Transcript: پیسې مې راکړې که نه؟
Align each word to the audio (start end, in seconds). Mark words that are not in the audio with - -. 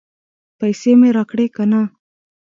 پیسې 0.59 0.91
مې 0.99 1.09
راکړې 1.17 1.47
که 1.55 1.63
نه؟ 1.71 1.81